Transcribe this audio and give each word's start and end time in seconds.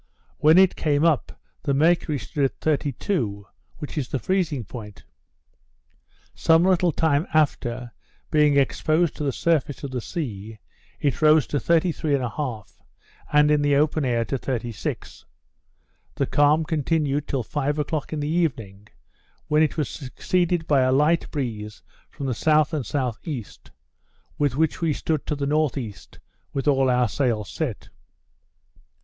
When 0.39 0.57
it 0.57 0.75
came 0.75 1.05
up, 1.05 1.39
the 1.61 1.75
mercury 1.75 2.17
stood 2.17 2.45
at 2.45 2.59
32, 2.59 3.45
which 3.77 3.99
is 3.99 4.09
the 4.09 4.17
freezing 4.17 4.63
point. 4.63 5.03
Some 6.33 6.63
little 6.63 6.91
time 6.91 7.27
after, 7.35 7.91
being 8.31 8.57
exposed 8.57 9.15
to 9.17 9.23
the 9.23 9.31
surface 9.31 9.83
of 9.83 9.91
the 9.91 10.01
sea, 10.01 10.57
it 10.99 11.21
rose 11.21 11.45
to 11.45 11.59
33 11.59 12.15
1/2, 12.15 12.77
and 13.31 13.51
in 13.51 13.61
the 13.61 13.75
open 13.75 14.03
air 14.03 14.25
to 14.25 14.39
36. 14.39 15.25
The 16.15 16.25
calm 16.25 16.63
continued 16.63 17.27
till 17.27 17.43
five 17.43 17.77
o'clock 17.77 18.11
in 18.11 18.21
the 18.21 18.27
evening, 18.27 18.87
when 19.49 19.61
it 19.61 19.77
was 19.77 19.87
succeeded 19.87 20.65
by 20.65 20.81
a 20.81 20.91
light 20.91 21.29
breeze 21.29 21.83
from 22.09 22.25
the 22.25 22.31
S. 22.31 22.73
and 22.73 22.83
S.E., 22.83 23.45
with 24.39 24.55
which 24.57 24.81
we 24.81 24.93
stood 24.93 25.27
to 25.27 25.35
the 25.35 25.45
N.E. 25.45 25.93
with 26.53 26.67
all 26.67 26.89
our 26.89 27.07
sails 27.07 27.51
set. 27.51 27.89